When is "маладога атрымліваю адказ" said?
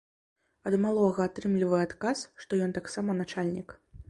0.85-2.25